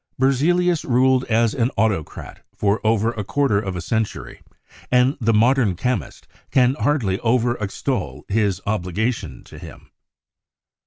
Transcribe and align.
Berzelius 0.17 0.83
ruled 0.83 1.25
as 1.25 1.53
an 1.53 1.69
au 1.77 1.87
tocrat 1.89 2.39
for 2.55 2.81
over 2.83 3.11
a 3.11 3.23
quarter 3.23 3.59
of 3.59 3.75
a 3.75 3.81
century, 3.81 4.41
and 4.91 5.15
the 5.21 5.31
modern 5.31 5.75
chemist 5.75 6.27
can 6.49 6.73
hardly 6.79 7.19
over 7.19 7.53
extol 7.57 8.25
his 8.27 8.59
obligation 8.65 9.43
to 9.43 9.59
him. 9.59 9.91